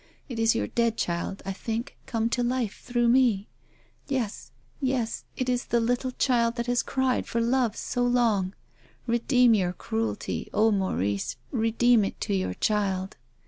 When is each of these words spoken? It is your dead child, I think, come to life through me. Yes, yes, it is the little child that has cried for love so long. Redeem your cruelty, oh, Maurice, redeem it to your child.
It 0.27 0.39
is 0.39 0.55
your 0.55 0.65
dead 0.65 0.97
child, 0.97 1.43
I 1.45 1.53
think, 1.53 1.95
come 2.07 2.27
to 2.29 2.41
life 2.41 2.81
through 2.83 3.07
me. 3.07 3.47
Yes, 4.07 4.49
yes, 4.81 5.25
it 5.37 5.47
is 5.47 5.65
the 5.65 5.79
little 5.79 6.09
child 6.13 6.55
that 6.55 6.65
has 6.65 6.81
cried 6.81 7.27
for 7.27 7.39
love 7.39 7.75
so 7.77 8.03
long. 8.03 8.55
Redeem 9.05 9.53
your 9.53 9.73
cruelty, 9.73 10.49
oh, 10.55 10.71
Maurice, 10.71 11.35
redeem 11.51 12.03
it 12.03 12.19
to 12.21 12.33
your 12.33 12.55
child. 12.55 13.15